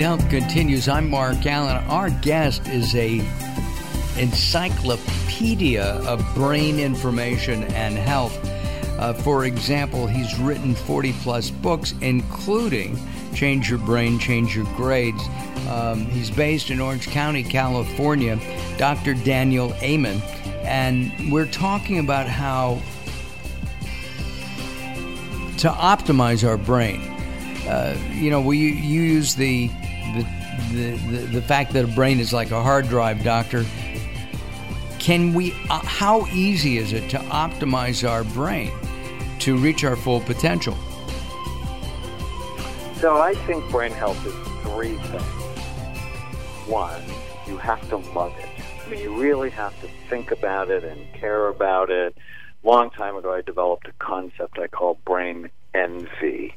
[0.00, 0.88] Health continues.
[0.88, 1.76] I'm Mark Allen.
[1.88, 3.20] Our guest is a
[4.18, 8.36] encyclopedia of brain information and health.
[8.98, 12.98] Uh, for example, he's written 40 plus books, including
[13.34, 15.22] Change Your Brain, Change Your Grades.
[15.68, 18.38] Um, he's based in Orange County, California,
[18.76, 19.14] Dr.
[19.14, 20.20] Daniel Amen.
[20.64, 22.80] And we're talking about how
[25.58, 27.14] to optimize our brain
[27.66, 29.70] uh, you know, we you use the
[30.72, 33.64] the, the fact that a brain is like a hard drive, doctor.
[34.98, 35.52] Can we?
[35.70, 38.72] Uh, how easy is it to optimize our brain
[39.40, 40.74] to reach our full potential?
[42.96, 45.22] So I think brain health is three things.
[46.66, 47.02] One,
[47.46, 48.48] you have to love it.
[48.86, 52.16] I mean, you really have to think about it and care about it.
[52.62, 56.54] Long time ago, I developed a concept I call brain envy,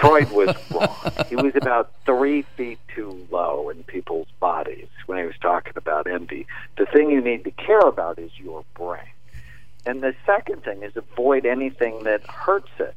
[0.00, 0.94] Freud was wrong.
[1.28, 6.06] he was about three feet too low in people's bodies when he was talking about
[6.06, 6.46] envy.
[6.76, 9.00] The thing you need to care about is your brain.
[9.86, 12.94] And the second thing is avoid anything that hurts it.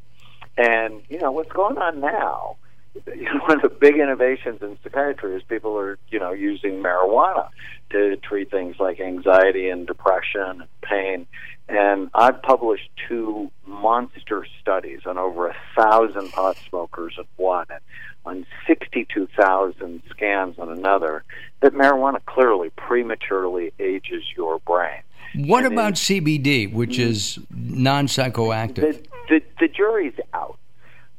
[0.58, 2.58] And, you know, what's going on now,
[3.48, 7.50] one of the big innovations in psychiatry is people are, you know, using marijuana
[7.90, 11.28] to treat things like anxiety and depression and pain.
[11.70, 17.80] And I've published two monster studies on over a thousand pot smokers of one and
[18.26, 21.24] on 62,000 scans on another
[21.62, 25.02] that marijuana clearly prematurely ages your brain.
[25.36, 28.76] What and about CBD, which is non psychoactive?
[28.76, 30.14] The, the, the jury's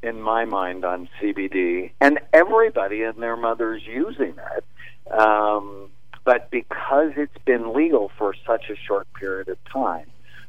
[0.04, 5.12] in my mind on CBD, and everybody and their mother's using it.
[5.12, 5.90] Um,
[6.24, 10.06] but because it's been legal for such a short period of time,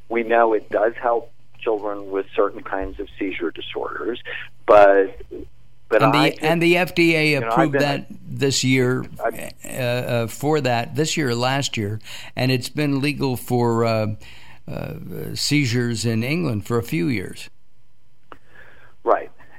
[0.09, 4.22] we know it does help children with certain kinds of seizure disorders,
[4.66, 5.22] but
[5.88, 10.96] but and the, and the FDA approved know, that this year uh, uh, for that
[10.96, 12.00] this year or last year,
[12.35, 14.07] and it's been legal for uh,
[14.68, 14.94] uh,
[15.35, 17.50] seizures in England for a few years.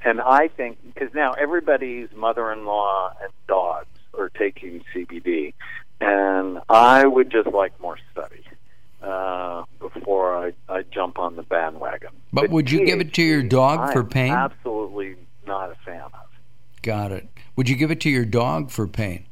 [0.06, 5.52] And I think because now everybody's mother-in-law and dogs are taking CBD,
[6.00, 8.44] and I would just like more study
[9.02, 12.10] uh, before I, I jump on the bandwagon.
[12.32, 14.30] But, but would you THC, give it to your dog I'm for pain?
[14.30, 16.28] Absolutely not a fan of.
[16.82, 17.26] Got it.
[17.56, 19.26] Would you give it to your dog for pain?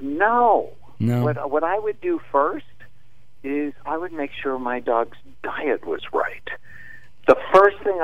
[0.00, 0.72] No.
[0.98, 1.22] No.
[1.22, 2.64] What what I would do first
[3.44, 6.48] is I would make sure my dog's diet was right.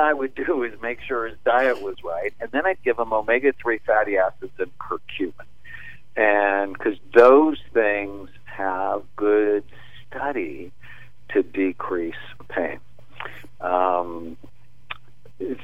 [0.09, 2.67] The first thing I would do is make sure his diet was right, and then
[2.67, 5.33] I'd give him omega three fatty acids and curcumin,
[6.17, 9.65] and because those things have good
[10.09, 10.73] study
[11.31, 12.15] to decrease
[12.49, 12.81] pain.
[13.61, 14.37] Um,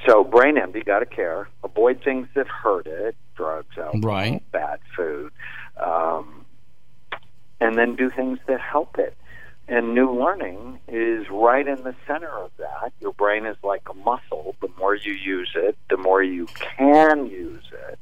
[0.06, 1.48] so brain envy, got to care.
[1.62, 4.42] Avoid things that hurt it, drugs, alcohol, right.
[4.52, 5.32] bad food,
[5.76, 6.44] um,
[7.60, 9.16] and then do things that help it.
[9.66, 12.92] And new learning is right in the center of that.
[13.00, 14.54] Your brain is like a muscle.
[14.60, 17.98] The more you use it, the more you can use it.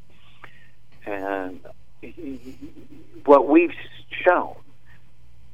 [1.06, 1.60] And
[3.24, 3.74] what we've
[4.10, 4.56] shown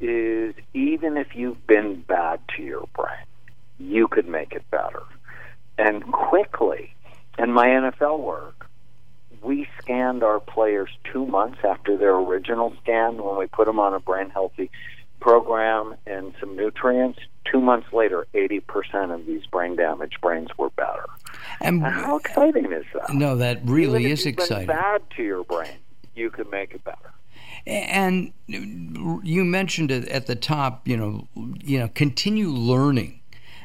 [0.00, 3.26] is even if you've been bad to your brain,
[3.78, 5.02] you could make it better.
[5.76, 6.94] And quickly,
[7.38, 8.66] in my NFL work,
[9.42, 13.94] we scanned our players two months after their original scan when we put them on
[13.94, 14.70] a brain healthy
[15.20, 17.18] program and some nutrients.
[17.50, 21.06] Two months later, 80% of these brain damaged brains were better.
[21.60, 23.12] And how exciting is that?
[23.14, 24.66] No, that really Even is exciting.
[24.66, 25.78] bad to your brain,
[26.14, 27.12] you can make it better.
[27.66, 30.86] And you mentioned it at the top.
[30.86, 31.28] You know,
[31.62, 33.20] you know, continue learning.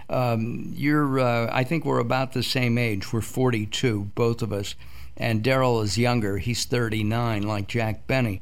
[0.10, 3.14] Um, you're, uh, I think we're about the same age.
[3.14, 4.76] We're 42, both of us,
[5.16, 6.38] and Daryl is younger.
[6.38, 8.42] He's 39, like Jack Benny.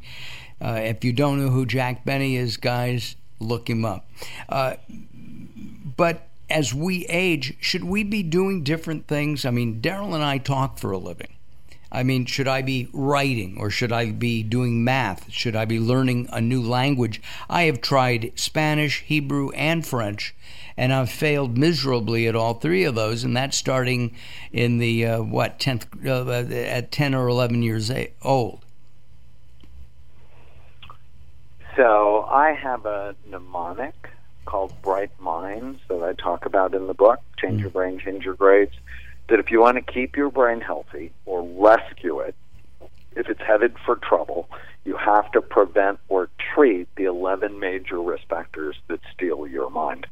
[0.62, 4.08] Uh, if you don't know who Jack Benny is, guys, look him up.
[4.48, 4.76] Uh,
[5.98, 9.46] but as we age, should we be doing different things?
[9.46, 11.34] I mean, Daryl and I talk for a living.
[11.92, 15.30] I mean, should I be writing or should I be doing math?
[15.30, 17.22] Should I be learning a new language?
[17.50, 20.34] I have tried Spanish, Hebrew, and French,
[20.78, 24.16] and I've failed miserably at all three of those, and that's starting
[24.54, 27.92] in the, uh, what, 10th, uh, at 10 or 11 years
[28.22, 28.64] old.
[31.76, 34.10] So I have a mnemonic
[34.46, 37.62] called Bright Minds that I talk about in the book, Change mm.
[37.62, 38.74] Your Brain, Change Your Grades
[39.32, 42.36] that if you want to keep your brain healthy or rescue it,
[43.16, 44.50] if it's headed for trouble,
[44.84, 50.06] you have to prevent or treat the 11 major risk factors that steal your mind.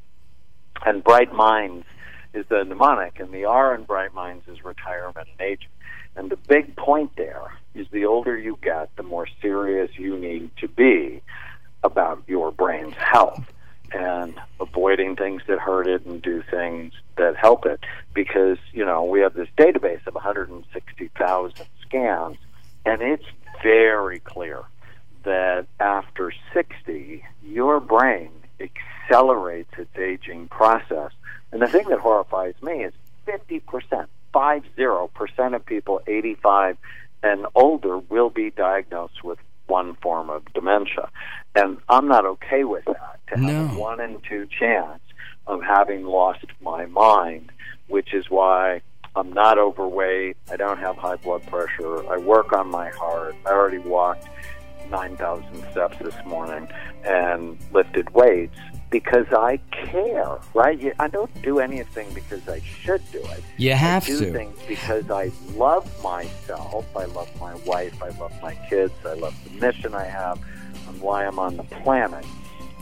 [0.86, 1.86] And Bright Minds
[2.34, 5.68] is the mnemonic, and the R in Bright Minds is retirement and aging.
[6.16, 10.52] And the big point there is the older you get, the more serious you need
[10.58, 11.19] to be
[11.84, 13.44] about your brain's health
[13.92, 17.80] and avoiding things that hurt it and do things that help it.
[18.14, 22.38] Because, you know, we have this database of 160,000 scans,
[22.86, 23.26] and it's
[23.64, 24.64] very clear
[25.24, 31.12] that after 60, your brain accelerates its aging process.
[31.52, 32.94] And the thing that horrifies me is
[33.28, 36.78] 50%, 50% of people 85
[37.22, 41.10] and older will be diagnosed with one form of dementia.
[41.56, 43.20] And I'm not okay with that.
[43.34, 43.48] To no.
[43.48, 45.02] have a one in two chance
[45.48, 47.52] of having lost my mind,
[47.88, 48.82] which is why
[49.16, 50.38] I'm not overweight.
[50.52, 52.12] I don't have high blood pressure.
[52.12, 53.36] I work on my heart.
[53.46, 54.28] I already walked
[54.90, 56.68] 9,000 steps this morning
[57.04, 58.58] and lifted weights
[58.90, 60.94] because I care, right?
[61.00, 63.44] I don't do anything because I should do it.
[63.58, 64.32] You have I do to.
[64.32, 66.86] things because I love myself.
[66.96, 68.02] I love my wife.
[68.02, 68.94] I love my kids.
[69.06, 70.40] I love the mission I have
[70.88, 72.26] and why I'm on the planet.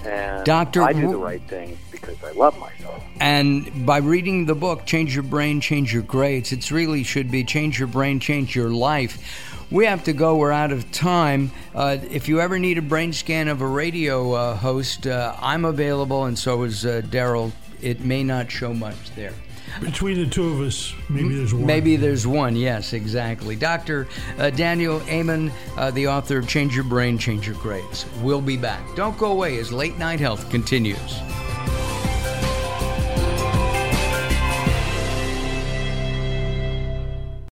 [0.05, 3.03] And Doctor, I do the right things because I love myself.
[3.19, 7.43] And by reading the book, Change Your Brain, Change Your Grades, it really should be
[7.43, 9.56] Change Your Brain, Change Your Life.
[9.69, 10.37] We have to go.
[10.37, 11.51] We're out of time.
[11.75, 15.65] Uh, if you ever need a brain scan of a radio uh, host, uh, I'm
[15.65, 17.51] available, and so is uh, Daryl.
[17.81, 19.33] It may not show much there.
[19.81, 21.65] Between the two of us, maybe there's one.
[21.65, 23.55] Maybe there's one, yes, exactly.
[23.55, 24.07] Dr.
[24.37, 28.05] Uh, Daniel Amen, uh, the author of Change Your Brain, Change Your Grades.
[28.21, 28.81] We'll be back.
[28.95, 31.19] Don't go away as Late Night Health continues.